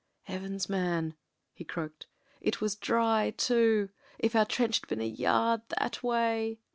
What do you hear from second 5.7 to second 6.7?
that way.